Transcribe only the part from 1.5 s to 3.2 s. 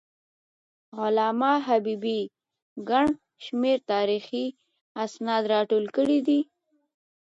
حبيبي ګڼ